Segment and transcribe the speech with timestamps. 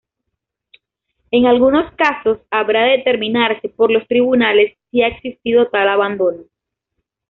[1.29, 6.45] En algunos casos, habrá de determinarse por los tribunales si ha existido tal abandono.